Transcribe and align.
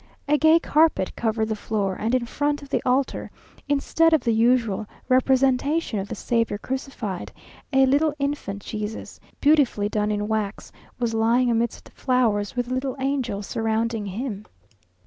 A 0.27 0.35
gay 0.35 0.57
carpet 0.59 1.15
covered 1.15 1.45
the 1.49 1.55
floor, 1.55 1.93
and 1.95 2.15
in 2.15 2.25
front 2.25 2.63
of 2.63 2.69
the 2.69 2.81
altar, 2.83 3.29
instead 3.69 4.13
of 4.13 4.21
the 4.23 4.33
usual 4.33 4.87
representation 5.07 5.99
of 5.99 6.07
the 6.07 6.15
Saviour 6.15 6.57
crucified, 6.57 7.31
a 7.71 7.85
little 7.85 8.15
infant 8.17 8.63
Jesús, 8.63 9.19
beautifully 9.41 9.89
done 9.89 10.09
in 10.09 10.27
wax, 10.27 10.71
was 10.97 11.13
lying 11.13 11.51
amidst 11.51 11.89
flowers 11.89 12.55
with 12.55 12.67
little 12.69 12.95
angels 12.99 13.45
surrounding 13.45 14.07
him. 14.07 14.47